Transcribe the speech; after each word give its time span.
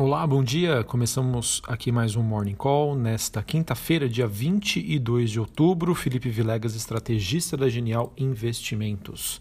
Olá, 0.00 0.24
bom 0.24 0.44
dia. 0.44 0.84
Começamos 0.84 1.60
aqui 1.66 1.90
mais 1.90 2.14
um 2.14 2.22
Morning 2.22 2.54
Call 2.54 2.94
nesta 2.94 3.42
quinta-feira, 3.42 4.08
dia 4.08 4.28
22 4.28 5.28
de 5.28 5.40
outubro. 5.40 5.92
Felipe 5.92 6.30
Vilegas, 6.30 6.76
estrategista 6.76 7.56
da 7.56 7.68
Genial 7.68 8.12
Investimentos. 8.16 9.40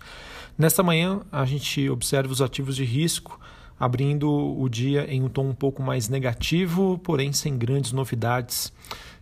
Nesta 0.57 0.81
manhã, 0.81 1.21
a 1.31 1.45
gente 1.45 1.87
observa 1.91 2.33
os 2.33 2.41
ativos 2.41 2.75
de 2.75 2.83
risco 2.83 3.39
abrindo 3.79 4.27
o 4.27 4.67
dia 4.67 5.05
em 5.07 5.21
um 5.21 5.29
tom 5.29 5.49
um 5.49 5.53
pouco 5.53 5.83
mais 5.83 6.09
negativo, 6.09 6.97
porém 7.03 7.31
sem 7.31 7.55
grandes 7.55 7.91
novidades. 7.91 8.73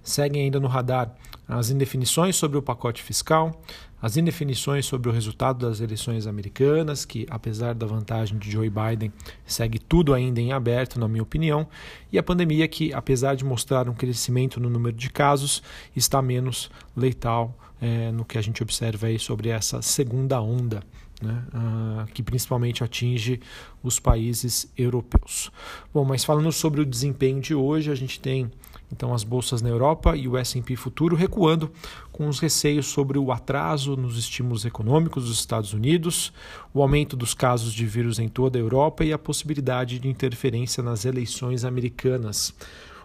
Seguem 0.02 0.44
ainda 0.44 0.62
no 0.62 0.70
radar 0.70 1.14
as 1.50 1.70
indefinições 1.70 2.38
sobre 2.38 2.58
o 2.58 2.62
pacote 2.62 3.04
fiscal, 3.04 3.62
as 4.02 4.18
indefinições 4.18 4.86
sobre 4.86 5.10
o 5.10 5.12
resultado 5.12 5.66
das 5.66 5.80
eleições 5.80 6.28
americanas, 6.28 7.06
que 7.06 7.26
apesar 7.30 7.74
da 7.74 7.86
vantagem 7.86 8.38
de 8.38 8.52
Joe 8.52 8.70
Biden, 8.70 9.12
segue 9.46 9.80
tudo 9.80 10.14
ainda 10.14 10.40
em 10.40 10.52
aberto, 10.52 11.00
na 11.00 11.08
minha 11.08 11.24
opinião, 11.24 11.68
e 12.12 12.18
a 12.18 12.24
pandemia 12.24 12.68
que, 12.68 12.94
apesar 12.94 13.36
de 13.36 13.46
mostrar 13.46 13.90
um 13.90 13.94
crescimento 13.94 14.60
no 14.60 14.70
número 14.70 14.96
de 14.96 15.10
casos, 15.10 15.64
está 15.96 16.22
menos 16.22 16.70
letal 16.96 17.58
é, 17.82 18.12
no 18.12 18.26
que 18.26 18.38
a 18.38 18.42
gente 18.42 18.62
observa 18.62 19.08
aí 19.08 19.18
sobre 19.18 19.50
essa 19.50 19.82
segunda 19.82 20.42
onda. 20.42 20.84
Né, 21.22 21.42
uh, 21.54 22.12
que 22.12 22.22
principalmente 22.22 22.84
atinge 22.84 23.40
os 23.82 24.02
países 24.02 24.70
europeus. 24.78 25.50
Bom, 25.94 26.04
mas 26.04 26.26
falando 26.26 26.52
sobre 26.52 26.82
o 26.82 26.86
desempenho 26.86 27.40
de 27.40 27.56
hoje, 27.56 27.90
a 27.90 27.96
gente 27.96 28.20
tem 28.20 28.52
então, 28.92 29.14
as 29.14 29.24
bolsas 29.24 29.62
na 29.62 29.70
Europa 29.70 30.16
e 30.16 30.28
o 30.28 30.38
S&P 30.38 30.76
futuro 30.76 31.16
recuando 31.16 31.72
com 32.12 32.28
os 32.28 32.40
receios 32.40 32.86
sobre 32.86 33.18
o 33.18 33.32
atraso 33.32 33.96
nos 33.96 34.18
estímulos 34.18 34.64
econômicos 34.64 35.26
dos 35.26 35.40
Estados 35.40 35.74
Unidos, 35.74 36.32
o 36.74 36.82
aumento 36.82 37.16
dos 37.16 37.34
casos 37.34 37.74
de 37.74 37.86
vírus 37.86 38.20
em 38.20 38.30
toda 38.30 38.58
a 38.58 38.62
Europa 38.62 39.04
e 39.04 39.12
a 39.12 39.18
possibilidade 39.18 40.00
de 40.00 40.08
interferência 40.08 40.84
nas 40.84 41.04
eleições 41.04 41.66
americanas. 41.66 42.54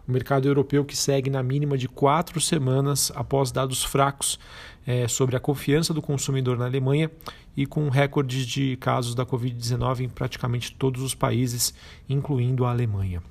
O 0.06 0.12
mercado 0.12 0.48
europeu 0.48 0.84
que 0.84 0.96
segue 0.96 1.30
na 1.30 1.42
mínima 1.42 1.78
de 1.78 1.88
quatro 1.88 2.40
semanas 2.40 3.12
após 3.14 3.50
dados 3.50 3.84
fracos 3.84 4.38
é, 4.86 5.06
sobre 5.06 5.36
a 5.36 5.40
confiança 5.40 5.94
do 5.94 6.02
consumidor 6.02 6.58
na 6.58 6.64
Alemanha 6.64 7.10
e 7.56 7.66
com 7.66 7.88
recordes 7.88 8.46
de 8.46 8.76
casos 8.76 9.14
da 9.14 9.24
Covid-19 9.24 10.00
em 10.00 10.08
praticamente 10.08 10.74
todos 10.74 11.02
os 11.02 11.14
países, 11.14 11.74
incluindo 12.08 12.64
a 12.64 12.70
Alemanha. 12.70 13.22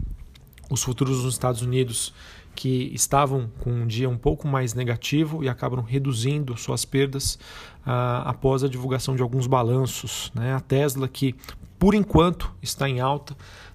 Os 0.70 0.84
futuros 0.84 1.24
nos 1.24 1.34
Estados 1.34 1.64
Unidos 1.64 2.14
que 2.60 2.92
estavam 2.94 3.50
com 3.62 3.72
um 3.72 3.88
dia 3.88 4.10
um 4.10 4.18
pouco 4.18 4.46
mais 4.46 4.74
negativo 4.74 5.42
e 5.42 5.48
acabam 5.48 5.80
reduzindo 5.80 6.58
suas 6.58 6.84
perdas 6.84 7.40
ah, 7.86 8.24
após 8.26 8.66
a 8.66 8.68
divulgação 8.68 9.16
de 9.16 9.22
alguns 9.22 9.48
balanços. 9.48 10.30
Né? 10.36 10.54
A 10.54 10.60
Tesla, 10.60 11.08
que 11.08 11.34
por 11.80 11.96
enquanto 11.96 12.52
está 12.62 12.90
em 12.90 13.00
alta, 13.00 13.34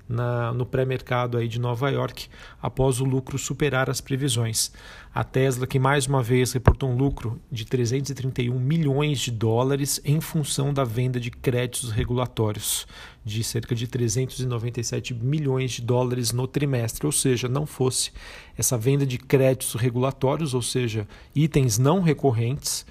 na, 0.09 0.53
no 0.53 0.67
pré-mercado 0.67 1.39
aí 1.39 1.49
de 1.49 1.59
Nova 1.59 1.91
York 1.91 2.29
após 2.61 3.01
o 3.01 3.05
lucro 3.05 3.39
superar 3.39 3.89
as 3.89 4.01
previsões. 4.01 4.71
A 5.15 5.23
Tesla, 5.23 5.67
que 5.67 5.79
mais 5.79 6.07
uma 6.07 6.23
vez 6.23 6.53
reportou 6.53 6.91
um 6.91 6.97
lucro 6.97 7.41
de 7.51 7.65
331 7.65 8.59
milhões 8.59 9.21
de 9.21 9.31
dólares 9.31 10.01
em 10.05 10.21
função 10.21 10.75
da 10.75 10.83
venda 10.83 11.21
de 11.21 11.31
créditos 11.31 11.91
regulatórios, 11.93 12.87
de 13.25 13.45
cerca 13.45 13.75
de 13.75 13.87
397 13.87 15.15
milhões 15.15 15.73
de 15.73 15.83
dólares 15.83 16.33
no 16.33 16.47
trimestre, 16.49 17.07
ou 17.07 17.13
seja, 17.13 17.49
não 17.49 17.65
fosse 17.65 18.11
essa 18.59 18.77
venda 18.77 19.07
de 19.07 19.19
créditos 19.19 19.75
regulatórios, 19.75 20.53
ou 20.53 20.63
seja, 20.63 21.07
itens 21.35 21.79
não 21.79 22.03
recorrentes, 22.03 22.85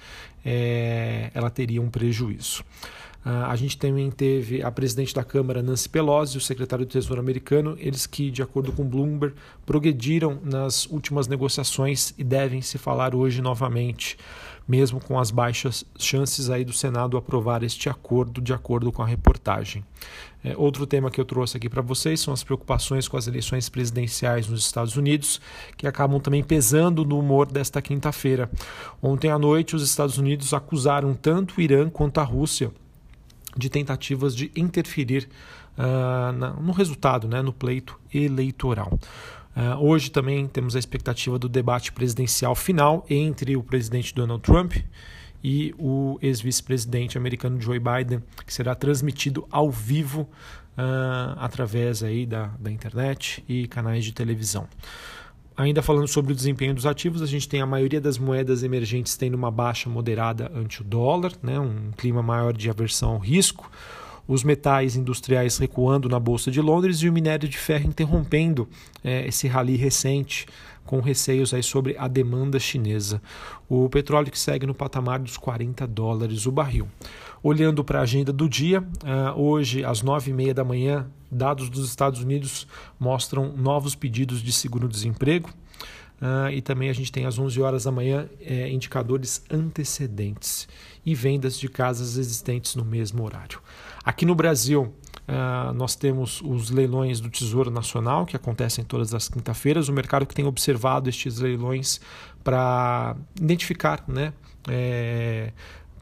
é, 0.44 1.30
ela 1.34 1.50
teria 1.50 1.80
um 1.80 1.90
prejuízo. 1.90 2.64
Uh, 3.24 3.46
a 3.46 3.56
gente 3.56 3.78
também 3.78 4.10
teve 4.10 4.62
a 4.62 4.70
presidente 4.70 5.14
da 5.14 5.24
Câmara, 5.24 5.62
Nancy 5.62 5.88
Pelosi, 5.88 6.34
e 6.34 6.38
o 6.38 6.40
secretário 6.42 6.84
do 6.84 6.90
Tesouro 6.90 7.20
americano, 7.20 7.74
eles 7.80 8.06
que, 8.06 8.30
de 8.30 8.42
acordo 8.42 8.70
com 8.70 8.84
Bloomberg, 8.84 9.34
progrediram 9.64 10.38
nas 10.44 10.84
últimas 10.86 11.26
negociações 11.26 12.12
e 12.18 12.22
devem 12.22 12.60
se 12.60 12.76
falar 12.76 13.14
hoje 13.14 13.40
novamente, 13.40 14.18
mesmo 14.68 15.00
com 15.00 15.18
as 15.18 15.30
baixas 15.30 15.86
chances 15.98 16.50
aí 16.50 16.66
do 16.66 16.74
Senado 16.74 17.16
aprovar 17.16 17.62
este 17.62 17.88
acordo, 17.88 18.42
de 18.42 18.52
acordo 18.52 18.92
com 18.92 19.02
a 19.02 19.06
reportagem. 19.06 19.82
É, 20.44 20.54
outro 20.58 20.86
tema 20.86 21.10
que 21.10 21.18
eu 21.18 21.24
trouxe 21.24 21.56
aqui 21.56 21.70
para 21.70 21.80
vocês 21.80 22.20
são 22.20 22.34
as 22.34 22.44
preocupações 22.44 23.08
com 23.08 23.16
as 23.16 23.26
eleições 23.26 23.70
presidenciais 23.70 24.48
nos 24.48 24.66
Estados 24.66 24.98
Unidos, 24.98 25.40
que 25.78 25.86
acabam 25.86 26.20
também 26.20 26.44
pesando 26.44 27.06
no 27.06 27.18
humor 27.18 27.50
desta 27.50 27.80
quinta-feira. 27.80 28.50
Ontem 29.02 29.30
à 29.30 29.38
noite, 29.38 29.74
os 29.74 29.82
Estados 29.82 30.18
Unidos 30.18 30.52
acusaram 30.52 31.14
tanto 31.14 31.56
o 31.56 31.62
Irã 31.62 31.88
quanto 31.88 32.20
a 32.20 32.22
Rússia 32.22 32.70
de 33.56 33.68
tentativas 33.68 34.34
de 34.34 34.50
interferir 34.56 35.28
uh, 35.78 36.62
no 36.62 36.72
resultado, 36.72 37.28
né, 37.28 37.42
no 37.42 37.52
pleito 37.52 37.98
eleitoral. 38.12 38.98
Uh, 39.56 39.78
hoje 39.78 40.10
também 40.10 40.48
temos 40.48 40.74
a 40.74 40.78
expectativa 40.78 41.38
do 41.38 41.48
debate 41.48 41.92
presidencial 41.92 42.54
final 42.54 43.06
entre 43.08 43.56
o 43.56 43.62
presidente 43.62 44.14
Donald 44.14 44.42
Trump 44.42 44.74
e 45.42 45.74
o 45.78 46.18
ex-vice-presidente 46.22 47.18
americano 47.18 47.60
Joe 47.60 47.78
Biden, 47.78 48.22
que 48.44 48.52
será 48.52 48.74
transmitido 48.74 49.46
ao 49.50 49.70
vivo 49.70 50.22
uh, 50.22 51.36
através 51.36 52.02
aí 52.02 52.26
da, 52.26 52.46
da 52.58 52.70
internet 52.70 53.44
e 53.48 53.68
canais 53.68 54.04
de 54.04 54.12
televisão. 54.12 54.66
Ainda 55.56 55.82
falando 55.82 56.08
sobre 56.08 56.32
o 56.32 56.36
desempenho 56.36 56.74
dos 56.74 56.84
ativos, 56.84 57.22
a 57.22 57.26
gente 57.26 57.48
tem 57.48 57.60
a 57.60 57.66
maioria 57.66 58.00
das 58.00 58.18
moedas 58.18 58.64
emergentes 58.64 59.16
tendo 59.16 59.34
uma 59.34 59.52
baixa 59.52 59.88
moderada 59.88 60.50
ante 60.52 60.80
o 60.80 60.84
dólar, 60.84 61.32
né, 61.40 61.60
um 61.60 61.92
clima 61.96 62.22
maior 62.22 62.52
de 62.52 62.68
aversão 62.68 63.12
ao 63.12 63.18
risco, 63.18 63.70
os 64.26 64.42
metais 64.42 64.96
industriais 64.96 65.56
recuando 65.58 66.08
na 66.08 66.18
Bolsa 66.18 66.50
de 66.50 66.60
Londres 66.60 66.98
e 66.98 67.08
o 67.08 67.12
minério 67.12 67.48
de 67.48 67.56
ferro 67.56 67.86
interrompendo 67.86 68.68
é, 69.04 69.28
esse 69.28 69.46
rally 69.46 69.76
recente 69.76 70.46
com 70.84 71.00
receios 71.00 71.52
aí 71.54 71.62
sobre 71.62 71.96
a 71.98 72.06
demanda 72.06 72.58
chinesa. 72.58 73.20
O 73.68 73.88
petróleo 73.88 74.30
que 74.30 74.38
segue 74.38 74.66
no 74.66 74.74
patamar 74.74 75.18
dos 75.18 75.36
40 75.36 75.86
dólares 75.86 76.46
o 76.46 76.52
barril. 76.52 76.88
Olhando 77.42 77.84
para 77.84 77.98
a 77.98 78.02
agenda 78.02 78.32
do 78.32 78.48
dia, 78.48 78.80
uh, 78.80 79.40
hoje 79.40 79.84
às 79.84 80.02
9h30 80.02 80.52
da 80.52 80.64
manhã, 80.64 81.06
dados 81.30 81.68
dos 81.68 81.88
Estados 81.88 82.20
Unidos 82.20 82.66
mostram 82.98 83.54
novos 83.56 83.94
pedidos 83.94 84.40
de 84.40 84.52
seguro-desemprego. 84.52 85.50
Uh, 86.20 86.48
e 86.52 86.62
também 86.62 86.88
a 86.88 86.92
gente 86.92 87.10
tem 87.10 87.26
às 87.26 87.38
11 87.38 87.60
horas 87.60 87.84
da 87.84 87.90
manhã 87.90 88.28
é, 88.40 88.70
indicadores 88.70 89.42
antecedentes 89.50 90.66
e 91.04 91.14
vendas 91.14 91.58
de 91.58 91.68
casas 91.68 92.16
existentes 92.16 92.76
no 92.76 92.84
mesmo 92.84 93.22
horário. 93.24 93.60
Aqui 94.02 94.24
no 94.24 94.34
Brasil, 94.34 94.94
Uh, 95.26 95.72
nós 95.72 95.96
temos 95.96 96.42
os 96.42 96.70
leilões 96.70 97.18
do 97.18 97.30
Tesouro 97.30 97.70
Nacional, 97.70 98.26
que 98.26 98.36
acontecem 98.36 98.84
todas 98.84 99.14
as 99.14 99.28
quinta-feiras. 99.28 99.88
O 99.88 99.92
mercado 99.92 100.26
que 100.26 100.34
tem 100.34 100.44
observado 100.46 101.08
estes 101.08 101.38
leilões 101.38 102.00
para 102.42 103.16
identificar 103.40 104.04
né, 104.06 104.34
é, 104.68 105.50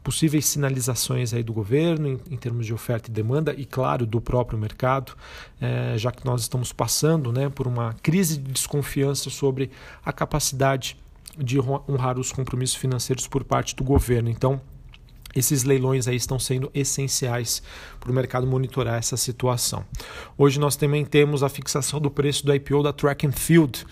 possíveis 0.03 0.45
sinalizações 0.45 1.33
aí 1.33 1.41
do 1.41 1.53
governo 1.53 2.07
em, 2.09 2.19
em, 2.31 2.37
termos 2.37 2.65
de 2.65 2.73
oferta 2.73 3.09
e 3.09 3.13
demanda 3.13 3.53
e, 3.57 3.65
claro, 3.65 4.05
do 4.05 4.19
próprio 4.19 4.59
mercado, 4.59 5.13
é, 5.61 5.97
já 5.97 6.11
que 6.11 6.25
nós 6.25 6.41
estamos 6.41 6.73
passando 6.73 7.31
né, 7.31 7.49
por 7.49 7.65
uma 7.65 7.93
crise 8.03 8.37
de 8.37 8.51
desconfiança 8.51 9.29
sobre 9.29 9.71
a 10.05 10.11
capacidade 10.11 10.97
de 11.37 11.59
honrar 11.59 12.19
os 12.19 12.31
compromissos 12.31 12.75
financeiros 12.75 13.25
por 13.25 13.43
parte 13.43 13.75
do 13.75 13.83
governo. 13.83 14.29
Então, 14.29 14.61
esses 15.35 15.63
leilões 15.63 16.07
aí 16.07 16.15
estão 16.15 16.37
sendo 16.39 16.69
essenciais 16.73 17.61
para 17.99 18.11
o 18.11 18.13
mercado 18.13 18.45
monitorar 18.45 18.95
essa 18.95 19.17
situação. 19.17 19.85
Hoje 20.37 20.59
nós 20.59 20.75
também 20.75 21.03
temos 21.05 21.43
a 21.43 21.49
fixação 21.49 21.99
do 21.99 22.11
preço 22.11 22.45
do 22.45 22.53
IPO 22.53 22.83
da 22.83 22.93
Track 22.93 23.25
and 23.27 23.31
Field, 23.31 23.85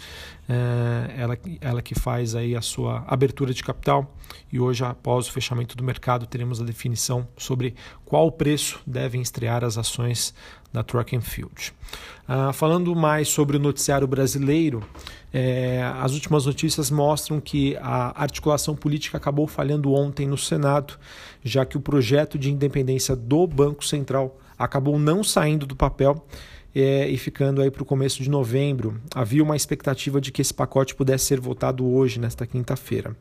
é, 0.49 1.13
ela, 1.17 1.37
ela 1.61 1.81
que 1.81 1.95
faz 1.95 2.35
aí 2.35 2.55
a 2.55 2.61
sua 2.61 3.05
abertura 3.07 3.53
de 3.53 3.63
capital 3.63 4.17
e 4.51 4.59
hoje 4.59 4.83
após 4.83 5.27
o 5.27 5.31
fechamento 5.31 5.77
do 5.77 5.83
mercado 5.83 6.25
teremos 6.25 6.59
a 6.59 6.65
definição 6.65 7.27
sobre 7.37 7.75
qual 8.03 8.31
preço 8.31 8.81
devem 8.85 9.21
estrear 9.21 9.63
as 9.63 9.77
ações 9.77 10.33
da 10.71 10.83
Track 10.83 11.15
and 11.15 11.21
Field. 11.21 11.73
Uh, 12.27 12.53
falando 12.53 12.95
mais 12.95 13.27
sobre 13.27 13.57
o 13.57 13.59
noticiário 13.59 14.07
brasileiro, 14.07 14.83
é, 15.33 15.81
as 15.99 16.13
últimas 16.13 16.45
notícias 16.45 16.91
mostram 16.91 17.39
que 17.39 17.77
a 17.77 18.21
articulação 18.21 18.75
política 18.75 19.17
acabou 19.17 19.47
falhando 19.47 19.93
ontem 19.93 20.27
no 20.27 20.37
Senado, 20.37 20.97
já 21.43 21.65
que 21.65 21.77
o 21.77 21.81
projeto 21.81 22.37
de 22.37 22.51
independência 22.51 23.15
do 23.15 23.47
Banco 23.47 23.85
Central 23.85 24.37
acabou 24.57 24.99
não 24.99 25.23
saindo 25.23 25.65
do 25.65 25.75
papel 25.75 26.25
é, 26.73 27.09
e 27.09 27.17
ficando 27.17 27.61
aí 27.61 27.69
para 27.69 27.83
o 27.83 27.85
começo 27.85 28.23
de 28.23 28.29
novembro. 28.29 28.99
Havia 29.13 29.43
uma 29.43 29.55
expectativa 29.55 30.21
de 30.21 30.31
que 30.31 30.41
esse 30.41 30.53
pacote 30.53 30.95
pudesse 30.95 31.25
ser 31.25 31.39
votado 31.39 31.85
hoje, 31.85 32.19
nesta 32.19 32.45
quinta-feira. 32.45 33.15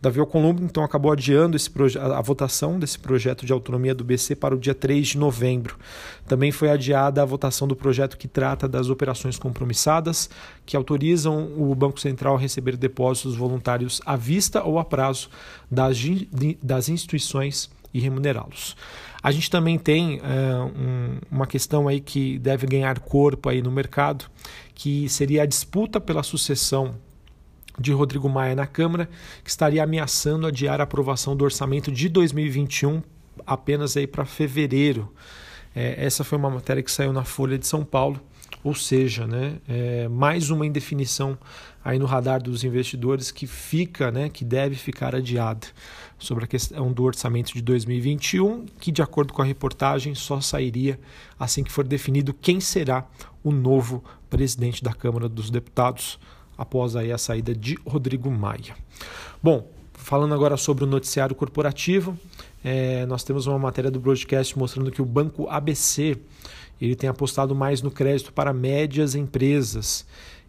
Davi 0.00 0.20
Alcolumbre, 0.20 0.64
então, 0.64 0.82
acabou 0.84 1.12
adiando 1.12 1.56
a 2.00 2.20
votação 2.20 2.78
desse 2.78 2.98
projeto 2.98 3.44
de 3.44 3.52
autonomia 3.52 3.94
do 3.94 4.04
BC 4.04 4.36
para 4.36 4.54
o 4.54 4.58
dia 4.58 4.74
3 4.74 5.08
de 5.08 5.18
novembro. 5.18 5.76
Também 6.26 6.52
foi 6.52 6.70
adiada 6.70 7.22
a 7.22 7.24
votação 7.24 7.66
do 7.66 7.76
projeto 7.76 8.16
que 8.16 8.28
trata 8.28 8.68
das 8.68 8.88
operações 8.88 9.38
compromissadas, 9.38 10.30
que 10.64 10.76
autorizam 10.76 11.52
o 11.56 11.74
Banco 11.74 12.00
Central 12.00 12.36
a 12.36 12.38
receber 12.38 12.76
depósitos 12.76 13.36
voluntários 13.36 14.00
à 14.06 14.16
vista 14.16 14.62
ou 14.62 14.78
a 14.78 14.84
prazo 14.84 15.28
das, 15.70 15.98
das 16.62 16.88
instituições 16.88 17.70
e 17.92 18.00
remunerá-los. 18.00 18.76
A 19.22 19.30
gente 19.30 19.48
também 19.48 19.78
tem 19.78 20.20
é, 20.22 20.56
um, 20.56 21.18
uma 21.30 21.46
questão 21.46 21.86
aí 21.86 22.00
que 22.00 22.38
deve 22.38 22.66
ganhar 22.66 22.98
corpo 22.98 23.48
aí 23.48 23.62
no 23.62 23.70
mercado, 23.70 24.24
que 24.74 25.08
seria 25.08 25.44
a 25.44 25.46
disputa 25.46 26.00
pela 26.00 26.22
sucessão 26.22 26.96
de 27.78 27.92
Rodrigo 27.92 28.28
Maia 28.28 28.54
na 28.54 28.66
Câmara, 28.66 29.08
que 29.44 29.50
estaria 29.50 29.82
ameaçando 29.82 30.46
adiar 30.46 30.80
a 30.80 30.84
aprovação 30.84 31.36
do 31.36 31.44
orçamento 31.44 31.92
de 31.92 32.08
2021 32.08 33.02
apenas 33.46 33.96
aí 33.96 34.06
para 34.06 34.24
fevereiro. 34.24 35.12
É, 35.74 36.04
essa 36.04 36.24
foi 36.24 36.36
uma 36.36 36.50
matéria 36.50 36.82
que 36.82 36.90
saiu 36.90 37.12
na 37.12 37.24
Folha 37.24 37.56
de 37.56 37.66
São 37.66 37.84
Paulo, 37.84 38.20
ou 38.62 38.74
seja, 38.74 39.26
né, 39.26 39.58
é, 39.68 40.08
mais 40.08 40.50
uma 40.50 40.66
indefinição 40.66 41.36
aí 41.84 41.98
no 41.98 42.06
radar 42.06 42.42
dos 42.42 42.62
investidores 42.62 43.30
que 43.30 43.46
fica, 43.46 44.10
né, 44.10 44.28
que 44.28 44.44
deve 44.44 44.76
ficar 44.76 45.14
adiada 45.14 45.66
sobre 46.18 46.44
a 46.44 46.46
questão 46.46 46.92
do 46.92 47.02
orçamento 47.02 47.52
de 47.52 47.60
2021, 47.60 48.66
que 48.78 48.92
de 48.92 49.02
acordo 49.02 49.32
com 49.32 49.42
a 49.42 49.44
reportagem 49.44 50.14
só 50.14 50.40
sairia 50.40 50.98
assim 51.38 51.64
que 51.64 51.72
for 51.72 51.86
definido 51.86 52.32
quem 52.32 52.60
será 52.60 53.04
o 53.42 53.50
novo 53.50 54.04
presidente 54.30 54.82
da 54.82 54.92
Câmara 54.92 55.28
dos 55.28 55.50
Deputados 55.50 56.18
após 56.56 56.94
aí 56.94 57.10
a 57.10 57.18
saída 57.18 57.54
de 57.54 57.76
Rodrigo 57.84 58.30
Maia. 58.30 58.76
Bom, 59.42 59.68
falando 59.92 60.34
agora 60.34 60.56
sobre 60.56 60.84
o 60.84 60.86
noticiário 60.86 61.34
corporativo, 61.34 62.16
é, 62.64 63.04
nós 63.06 63.24
temos 63.24 63.46
uma 63.46 63.58
matéria 63.58 63.90
do 63.90 63.98
broadcast 63.98 64.56
mostrando 64.56 64.90
que 64.92 65.02
o 65.02 65.04
banco 65.04 65.48
ABC 65.48 66.16
ele 66.84 66.96
tem 66.96 67.08
apostado 67.08 67.54
mais 67.54 67.80
no 67.80 67.90
crédito 67.90 68.32
para 68.32 68.52
médias 68.52 69.14
empresas. 69.14 70.04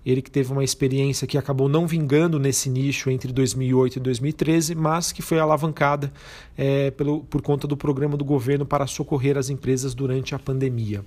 Ele 0.05 0.21
que 0.21 0.29
teve 0.29 0.51
uma 0.51 0.63
experiência 0.63 1.25
que 1.25 1.37
acabou 1.37 1.69
não 1.69 1.87
vingando 1.87 2.37
nesse 2.37 2.69
nicho 2.69 3.09
entre 3.09 3.31
2008 3.31 3.97
e 3.97 3.99
2013, 3.99 4.75
mas 4.75 5.11
que 5.11 5.21
foi 5.21 5.39
alavancada 5.39 6.11
é, 6.57 6.91
pelo, 6.91 7.23
por 7.23 7.41
conta 7.41 7.67
do 7.67 7.77
programa 7.77 8.17
do 8.17 8.25
governo 8.25 8.65
para 8.65 8.85
socorrer 8.85 9.37
as 9.37 9.49
empresas 9.49 9.93
durante 9.93 10.35
a 10.35 10.39
pandemia. 10.39 11.05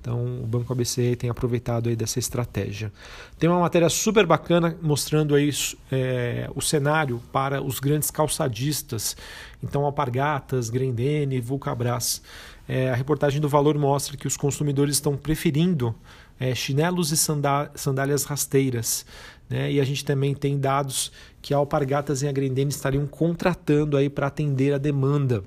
Então, 0.00 0.42
o 0.42 0.46
Banco 0.48 0.72
ABC 0.72 1.14
tem 1.14 1.30
aproveitado 1.30 1.88
aí 1.88 1.94
dessa 1.94 2.18
estratégia. 2.18 2.92
Tem 3.38 3.48
uma 3.48 3.60
matéria 3.60 3.88
super 3.88 4.26
bacana 4.26 4.76
mostrando 4.82 5.32
aí 5.36 5.48
é, 5.92 6.50
o 6.56 6.60
cenário 6.60 7.22
para 7.30 7.62
os 7.62 7.78
grandes 7.78 8.10
calçadistas. 8.10 9.16
Então, 9.62 9.84
Alpargatas, 9.84 10.68
Grendene, 10.68 11.40
Vulcabras. 11.40 12.20
É, 12.68 12.90
a 12.90 12.94
reportagem 12.94 13.40
do 13.40 13.48
Valor 13.48 13.76
mostra 13.76 14.16
que 14.16 14.26
os 14.26 14.36
consumidores 14.36 14.96
estão 14.96 15.16
preferindo 15.16 15.94
é, 16.38 16.54
chinelos 16.54 17.12
e 17.12 17.16
sandálias 17.16 18.24
rasteiras. 18.24 19.04
Né? 19.48 19.72
E 19.72 19.80
a 19.80 19.84
gente 19.84 20.04
também 20.04 20.34
tem 20.34 20.58
dados 20.58 21.12
que 21.40 21.52
a 21.52 21.56
Alpargatas 21.56 22.22
e 22.22 22.28
a 22.28 22.32
Grendene 22.32 22.70
estariam 22.70 23.06
contratando 23.06 23.96
para 24.10 24.26
atender 24.28 24.72
a 24.72 24.78
demanda. 24.78 25.42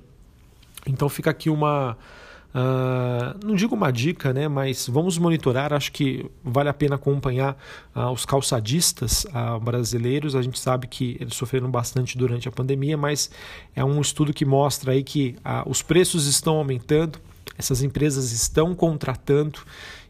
Então 0.86 1.10
fica 1.10 1.32
aqui 1.32 1.50
uma, 1.50 1.98
Uh, 2.56 3.38
não 3.46 3.54
digo 3.54 3.76
uma 3.76 3.92
dica, 3.92 4.32
né, 4.32 4.48
mas 4.48 4.88
vamos 4.88 5.18
monitorar. 5.18 5.74
Acho 5.74 5.92
que 5.92 6.26
vale 6.42 6.70
a 6.70 6.74
pena 6.74 6.96
acompanhar 6.96 7.58
uh, 7.94 8.10
os 8.12 8.26
calçadistas 8.26 9.26
uh, 9.26 9.60
brasileiros. 9.60 10.36
A 10.36 10.42
gente 10.42 10.58
sabe 10.58 10.88
que 10.88 11.18
eles 11.20 11.36
sofreram 11.36 11.70
bastante 11.70 12.18
durante 12.18 12.48
a 12.48 12.52
pandemia, 12.52 12.96
mas 12.96 13.30
é 13.76 13.84
um 13.84 14.00
estudo 14.00 14.34
que 14.34 14.46
mostra 14.46 14.94
aí 14.94 15.04
que 15.04 15.36
os 15.66 15.82
preços 15.82 16.28
estão 16.28 16.56
aumentando, 16.56 17.20
essas 17.58 17.84
empresas 17.84 18.32
estão 18.32 18.74
contratando 18.74 19.60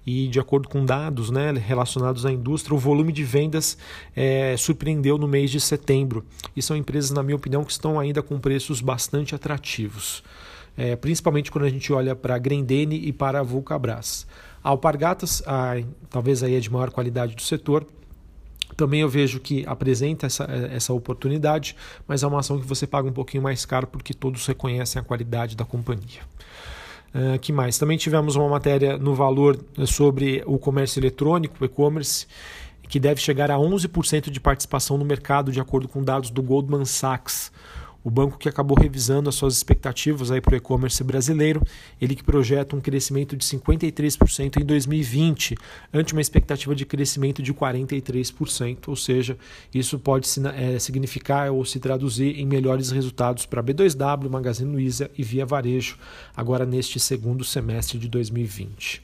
e 0.06 0.28
de 0.28 0.40
acordo 0.40 0.70
com 0.70 0.86
dados 0.86 1.32
né, 1.32 1.52
relacionados 1.52 2.28
à 2.28 2.32
indústria, 2.32 2.76
o 2.76 2.78
volume 2.78 3.12
de 3.12 3.24
vendas 3.24 3.76
é, 4.16 4.56
surpreendeu 4.56 5.18
no 5.18 5.28
mês 5.28 5.50
de 5.50 5.60
setembro. 5.60 6.24
E 6.56 6.62
são 6.62 6.78
empresas, 6.78 7.10
na 7.10 7.24
minha 7.24 7.36
opinião, 7.36 7.64
que 7.64 7.72
estão 7.72 8.00
ainda 8.00 8.22
com 8.22 8.40
preços 8.40 8.82
bastante 8.82 9.34
atrativos 9.34 10.24
é, 10.78 10.96
principalmente 10.96 11.52
quando 11.52 11.66
a 11.66 11.70
gente 11.70 11.92
olha 11.92 12.16
para 12.16 12.36
a 12.36 12.38
Grendene 12.38 12.96
e 12.96 13.14
para 13.14 13.40
a 13.40 13.44
Vulcabras. 13.44 14.28
A 14.64 14.70
Alpargatas, 14.70 15.44
a, 15.46 15.76
talvez 16.10 16.44
aí 16.44 16.56
é 16.56 16.60
de 16.60 16.72
maior 16.72 16.90
qualidade 16.90 17.36
do 17.36 17.42
setor, 17.42 17.86
também 18.76 19.02
eu 19.02 19.10
vejo 19.10 19.40
que 19.40 19.66
apresenta 19.66 20.26
essa, 20.26 20.44
essa 20.72 20.92
oportunidade, 20.92 21.76
mas 22.08 22.24
é 22.24 22.28
uma 22.28 22.40
ação 22.40 22.60
que 22.60 22.66
você 22.66 22.86
paga 22.86 23.08
um 23.08 23.14
pouquinho 23.14 23.44
mais 23.44 23.66
caro 23.66 23.88
porque 23.88 24.14
todos 24.14 24.46
reconhecem 24.46 25.00
a 25.00 25.04
qualidade 25.04 25.56
da 25.56 25.64
companhia. 25.64 26.22
Uh, 27.14 27.40
que 27.40 27.54
mais? 27.54 27.78
Também 27.78 27.98
tivemos 27.98 28.36
uma 28.36 28.50
matéria 28.50 28.98
no 28.98 29.14
valor 29.14 29.58
sobre 29.86 30.44
o 30.46 30.58
comércio 30.58 31.00
eletrônico, 31.00 31.56
o 31.62 31.66
e-commerce, 31.66 32.28
que 32.90 33.00
deve 33.00 33.22
chegar 33.22 33.50
a 33.50 33.56
11% 33.56 34.30
de 34.30 34.40
participação 34.40 34.98
no 34.98 35.06
mercado, 35.06 35.52
de 35.52 35.62
acordo 35.62 35.88
com 35.88 36.04
dados 36.04 36.30
do 36.30 36.44
Goldman 36.44 36.84
Sachs 36.84 37.52
o 38.06 38.12
banco 38.12 38.38
que 38.38 38.48
acabou 38.48 38.78
revisando 38.80 39.28
as 39.28 39.34
suas 39.34 39.58
expectativas 39.58 40.30
para 40.40 40.54
o 40.54 40.56
e-commerce 40.56 41.04
brasileiro, 41.04 41.64
ele 42.00 42.14
que 42.14 42.24
projeta 42.24 42.76
um 42.76 42.80
crescimento 42.80 43.36
de 43.36 43.44
53% 43.44 44.62
em 44.62 44.64
2020, 44.64 45.58
ante 45.92 46.14
uma 46.14 46.22
expectativa 46.22 46.76
de 46.76 46.86
crescimento 46.86 47.42
de 47.42 47.52
43%, 47.52 48.90
ou 48.90 48.96
seja, 48.96 49.36
isso 49.74 49.98
pode 49.98 50.28
é, 50.54 50.78
significar 50.78 51.52
ou 51.52 51.66
se 51.66 51.80
traduzir 51.80 52.40
em 52.40 52.46
melhores 52.46 52.92
resultados 52.92 53.48
para 53.48 53.64
B2W, 53.64 54.30
Magazine 54.30 54.72
Luiza 54.72 55.10
e 55.18 55.24
Via 55.24 55.46
Varejo, 55.46 55.98
agora 56.38 56.64
neste 56.64 57.00
segundo 57.00 57.44
semestre 57.44 57.98
de 57.98 58.08
2020. 58.08 59.02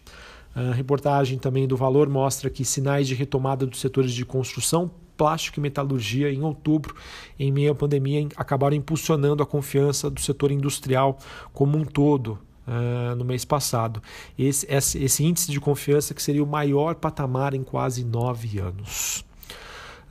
A 0.53 0.73
reportagem 0.73 1.39
também 1.39 1.67
do 1.67 1.75
Valor 1.75 2.07
mostra 2.07 2.51
que 2.51 2.63
sinais 2.63 3.07
de 3.07 3.15
retomada 3.15 3.65
dos 3.65 3.79
setores 3.79 4.13
de 4.13 4.25
construção, 4.25 4.91
plástico 5.21 5.59
e 5.59 5.61
metalurgia 5.61 6.33
em 6.33 6.41
outubro, 6.41 6.95
em 7.39 7.51
meio 7.51 7.73
à 7.73 7.75
pandemia, 7.75 8.27
acabaram 8.35 8.75
impulsionando 8.75 9.43
a 9.43 9.45
confiança 9.45 10.09
do 10.09 10.19
setor 10.19 10.51
industrial 10.51 11.19
como 11.53 11.77
um 11.77 11.85
todo. 11.85 12.39
Uh, 12.61 13.15
no 13.15 13.25
mês 13.25 13.43
passado. 13.43 14.01
Esse, 14.37 14.67
esse, 14.71 15.03
esse, 15.03 15.25
índice 15.25 15.51
de 15.51 15.59
confiança 15.59 16.13
que 16.13 16.21
seria 16.21 16.43
o 16.43 16.47
maior 16.47 16.93
patamar 16.93 17.55
em 17.55 17.63
quase 17.63 18.05
nove 18.05 18.59
anos. 18.59 19.25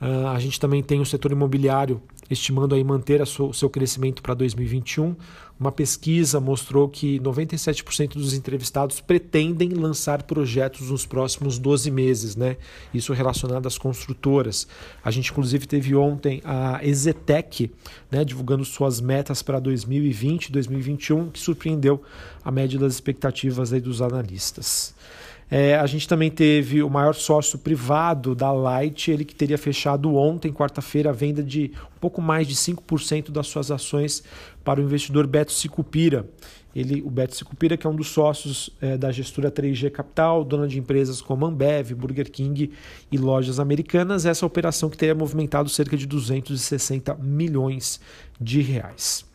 Uh, 0.01 0.27
a 0.27 0.39
gente 0.39 0.59
também 0.59 0.81
tem 0.81 0.99
o 0.99 1.05
setor 1.05 1.31
imobiliário 1.31 2.01
estimando 2.33 2.73
aí 2.73 2.83
manter 2.83 3.21
o 3.21 3.53
seu 3.53 3.69
crescimento 3.69 4.21
para 4.21 4.33
2021. 4.33 5.15
Uma 5.59 5.71
pesquisa 5.71 6.39
mostrou 6.39 6.89
que 6.89 7.19
97% 7.19 8.13
dos 8.13 8.33
entrevistados 8.33 8.99
pretendem 8.99 9.69
lançar 9.69 10.23
projetos 10.23 10.89
nos 10.89 11.05
próximos 11.05 11.59
12 11.59 11.91
meses, 11.91 12.35
né? 12.35 12.57
Isso 12.93 13.13
relacionado 13.13 13.67
às 13.67 13.77
construtoras. 13.77 14.67
A 15.03 15.11
gente 15.11 15.29
inclusive 15.31 15.67
teve 15.67 15.93
ontem 15.93 16.41
a 16.43 16.83
Exetec, 16.83 17.69
né, 18.09 18.25
divulgando 18.25 18.65
suas 18.65 18.99
metas 18.99 19.43
para 19.43 19.59
2020 19.59 20.47
e 20.47 20.51
2021, 20.51 21.29
que 21.29 21.39
surpreendeu 21.39 22.01
a 22.43 22.49
média 22.49 22.79
das 22.79 22.93
expectativas 22.93 23.71
aí 23.71 23.81
dos 23.81 24.01
analistas. 24.01 24.95
É, 25.53 25.75
a 25.75 25.85
gente 25.85 26.07
também 26.07 26.31
teve 26.31 26.81
o 26.81 26.89
maior 26.89 27.13
sócio 27.13 27.59
privado 27.59 28.33
da 28.33 28.53
Light, 28.53 29.11
ele 29.11 29.25
que 29.25 29.35
teria 29.35 29.57
fechado 29.57 30.15
ontem, 30.15 30.49
quarta-feira, 30.49 31.09
a 31.09 31.13
venda 31.13 31.43
de 31.43 31.73
um 31.93 31.99
pouco 31.99 32.21
mais 32.21 32.47
de 32.47 32.55
5% 32.55 33.31
das 33.31 33.47
suas 33.47 33.69
ações 33.69 34.23
para 34.63 34.79
o 34.79 34.83
investidor 34.83 35.27
Beto 35.27 35.51
Sicupira. 35.51 36.25
Ele, 36.73 37.01
o 37.01 37.09
Beto 37.09 37.35
Sicupira, 37.35 37.75
que 37.75 37.85
é 37.85 37.89
um 37.89 37.95
dos 37.95 38.07
sócios 38.07 38.69
é, 38.79 38.97
da 38.97 39.11
gestora 39.11 39.51
3G 39.51 39.91
Capital, 39.91 40.45
dona 40.45 40.69
de 40.69 40.79
empresas 40.79 41.21
como 41.21 41.45
Ambev, 41.45 41.93
Burger 41.95 42.31
King 42.31 42.71
e 43.11 43.17
lojas 43.17 43.59
americanas, 43.59 44.25
essa 44.25 44.45
operação 44.45 44.89
que 44.89 44.95
teria 44.95 45.13
movimentado 45.13 45.67
cerca 45.67 45.97
de 45.97 46.05
260 46.05 47.15
milhões 47.15 47.99
de 48.39 48.61
reais. 48.61 49.25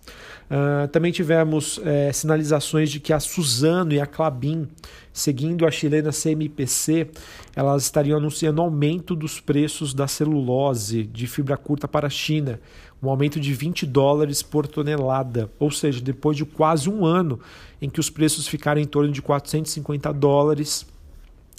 Uh, 0.47 0.87
também 0.89 1.11
tivemos 1.11 1.81
é, 1.85 2.13
sinalizações 2.13 2.89
de 2.89 3.01
que 3.01 3.13
a 3.13 3.19
Suzano 3.19 3.93
e 3.93 4.01
a 4.01 4.07
Clabin, 4.07 4.69
seguindo 5.13 5.67
a 5.67 5.71
chilena 5.73 6.13
CMPC, 6.13 7.11
elas 7.55 7.83
estariam 7.83 8.17
anunciando 8.17 8.63
aumento 8.63 9.17
dos 9.17 9.41
preços 9.41 9.93
da 9.93 10.07
celulose 10.07 11.03
de 11.03 11.27
fibra 11.27 11.57
curta 11.57 11.89
para 11.89 12.07
a 12.07 12.11
China, 12.11 12.61
um 13.03 13.11
aumento 13.11 13.41
de 13.41 13.53
20 13.53 13.87
dólares 13.87 14.41
por 14.41 14.69
tonelada, 14.69 15.51
ou 15.59 15.71
seja, 15.71 16.01
depois 16.01 16.37
de 16.37 16.45
quase 16.45 16.89
um 16.89 17.05
ano 17.05 17.41
em 17.83 17.91
que 17.91 17.99
os 17.99 18.09
preços 18.09 18.47
ficaram 18.47 18.81
em 18.81 18.87
torno 18.87 19.11
de 19.11 19.21
450 19.21 20.13
dólares, 20.13 20.87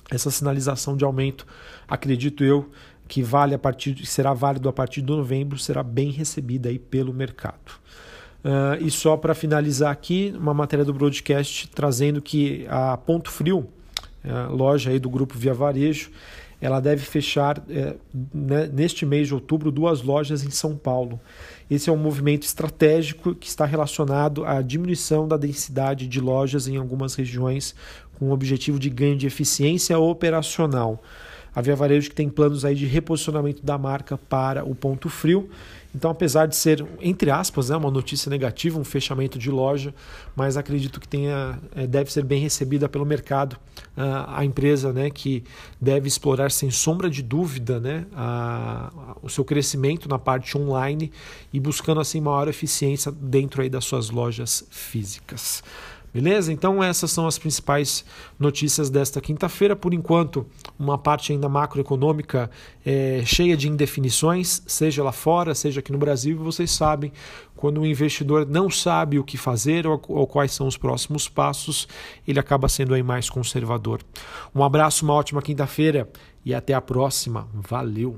essa 0.10 0.32
sinalização 0.32 0.96
de 0.96 1.04
aumento, 1.04 1.46
acredito 1.88 2.42
eu, 2.42 2.70
que 3.08 3.22
vale 3.22 3.54
a 3.54 3.60
partir, 3.60 4.06
será 4.06 4.34
válido 4.34 4.70
a 4.70 4.74
partir 4.74 5.02
de 5.02 5.08
novembro, 5.08 5.58
será 5.58 5.84
bem 5.84 6.10
recebida 6.12 6.70
aí 6.70 6.80
pelo 6.80 7.14
mercado. 7.14 7.80
Uh, 8.44 8.86
e 8.86 8.92
só 8.92 9.18
para 9.18 9.34
finalizar 9.34 9.92
aqui, 9.92 10.34
uma 10.38 10.54
matéria 10.54 10.86
do 10.86 10.94
broadcast 10.94 11.68
trazendo 11.70 12.22
que 12.22 12.66
a 12.70 12.96
Ponto 12.96 13.30
Frio, 13.30 13.68
a 14.24 14.48
loja 14.48 14.90
aí 14.90 15.00
do 15.00 15.10
grupo 15.10 15.38
Via 15.38 15.54
Varejo, 15.54 16.12
ela 16.60 16.80
deve 16.80 17.04
fechar 17.04 17.62
é, 17.70 17.96
né, 18.34 18.70
neste 18.72 19.06
mês 19.06 19.28
de 19.28 19.34
outubro 19.34 19.72
duas 19.72 20.02
lojas 20.02 20.44
em 20.44 20.50
São 20.50 20.76
Paulo. 20.76 21.20
Esse 21.70 21.90
é 21.90 21.94
um 21.94 21.98
movimento 21.98 22.44
estratégico 22.44 23.36
que 23.36 23.48
está 23.48 23.66
relacionado 23.66 24.44
à 24.44 24.62
diminuição 24.62 25.28
da 25.28 25.38
densidade 25.38 26.08
de 26.08 26.20
lojas 26.20 26.68
em 26.68 26.78
algumas 26.78 27.14
regiões, 27.14 27.76
com 28.18 28.30
o 28.30 28.32
objetivo 28.32 28.80
de 28.80 28.90
ganho 28.90 29.16
de 29.16 29.28
eficiência 29.28 30.00
operacional. 30.00 31.02
A 31.58 31.62
Via 31.62 31.76
Varejo 31.76 32.10
que 32.10 32.16
tem 32.16 32.30
planos 32.30 32.64
aí 32.64 32.76
de 32.76 32.86
reposicionamento 32.86 33.66
da 33.66 33.80
marca 33.80 34.16
para 34.16 34.64
o 34.64 34.76
ponto 34.76 35.10
frio. 35.10 35.50
Então, 35.96 36.12
apesar 36.12 36.46
de 36.46 36.56
ser, 36.56 36.86
entre 37.02 37.32
aspas, 37.32 37.70
né, 37.70 37.76
uma 37.76 37.90
notícia 37.90 38.30
negativa, 38.30 38.80
um 38.80 38.84
fechamento 38.84 39.40
de 39.40 39.50
loja, 39.50 39.92
mas 40.36 40.56
acredito 40.56 41.00
que 41.00 41.08
tenha, 41.08 41.58
é, 41.76 41.88
deve 41.88 42.14
ser 42.14 42.24
bem 42.24 42.40
recebida 42.40 42.88
pelo 42.88 43.04
mercado. 43.08 43.58
a 43.96 44.46
empresa 44.46 44.94
né, 44.94 45.10
que 45.10 45.44
deve 45.82 46.08
explorar, 46.08 46.52
sem 46.52 46.70
sombra 46.70 47.10
de 47.10 47.24
dúvida, 47.24 47.80
né, 47.80 48.06
a, 48.14 48.92
a, 48.96 49.16
o 49.24 49.28
seu 49.28 49.44
crescimento 49.44 50.08
na 50.08 50.20
parte 50.20 50.56
online 50.56 51.12
e 51.52 51.60
buscando 51.60 52.00
assim 52.00 52.22
maior 52.22 52.48
eficiência 52.48 53.12
dentro 53.12 53.64
aí 53.64 53.70
das 53.70 53.84
suas 53.84 54.12
lojas 54.12 54.64
físicas. 54.70 55.64
Beleza? 56.14 56.52
Então 56.52 56.84
essas 56.84 57.12
são 57.12 57.28
as 57.28 57.38
principais 57.38 58.04
notícias 58.40 58.90
desta 58.90 59.22
quinta-feira. 59.22 59.76
Por 59.76 59.94
enquanto, 59.94 60.46
uma 60.80 60.98
parte 60.98 61.32
ainda 61.32 61.50
macroeconômica 61.50 62.50
é, 62.86 63.22
cheia 63.26 63.56
de 63.56 63.70
indefinições, 63.70 64.64
seja 64.66 65.04
lá 65.04 65.12
fora, 65.12 65.54
seja 65.54 65.80
aqui 65.80 65.92
no 65.92 65.98
Brasil. 65.98 66.38
Vocês 66.38 66.72
sabem, 66.72 67.12
quando 67.56 67.82
o 67.82 67.86
investidor 67.86 68.48
não 68.48 68.70
sabe 68.70 69.20
o 69.20 69.24
que 69.24 69.38
fazer 69.38 69.86
ou, 69.86 70.02
ou 70.08 70.26
quais 70.26 70.52
são 70.52 70.68
os 70.68 70.78
próximos 70.78 71.28
passos, 71.28 71.88
ele 72.28 72.40
acaba 72.40 72.70
sendo 72.70 72.94
aí 72.94 73.04
mais 73.04 73.30
conservador. 73.30 74.02
Um 74.56 74.64
abraço, 74.64 75.04
uma 75.04 75.14
ótima 75.14 75.42
quinta-feira 75.42 76.10
e 76.46 76.54
até 76.54 76.74
a 76.74 76.82
próxima. 76.82 77.48
Valeu! 77.54 78.18